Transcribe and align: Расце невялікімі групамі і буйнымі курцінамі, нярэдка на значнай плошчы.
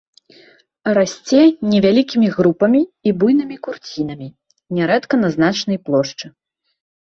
Расце 0.97 1.41
невялікімі 1.73 2.27
групамі 2.37 2.81
і 3.09 3.15
буйнымі 3.21 3.57
курцінамі, 3.69 4.27
нярэдка 4.81 5.15
на 5.23 5.29
значнай 5.41 5.77
плошчы. 5.87 6.25